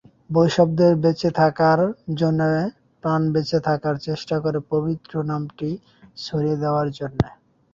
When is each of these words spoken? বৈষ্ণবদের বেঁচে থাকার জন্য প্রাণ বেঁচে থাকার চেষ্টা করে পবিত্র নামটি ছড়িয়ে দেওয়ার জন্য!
বৈষ্ণবদের 0.31 0.93
বেঁচে 1.03 1.29
থাকার 1.39 1.79
জন্য 2.15 2.41
প্রাণ 3.03 3.21
বেঁচে 3.33 3.59
থাকার 3.67 3.95
চেষ্টা 4.07 4.35
করে 4.39 4.59
পবিত্র 4.71 5.13
নামটি 5.29 5.69
ছড়িয়ে 6.17 6.57
দেওয়ার 6.63 6.87
জন্য! 6.97 7.19